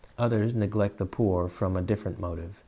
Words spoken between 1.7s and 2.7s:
a different motive.